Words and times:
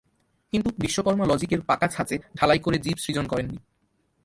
কিন্তু 0.53 0.69
বিশ্বকর্মা 0.79 1.25
লজিকের 1.25 1.61
পাকা 1.61 1.87
ছাঁচে 1.87 2.15
ঢালাই 2.35 2.59
করে 2.59 2.77
জীব 2.77 2.97
সৃজন 2.97 3.25
করেন 3.27 3.47
নি। 3.51 3.57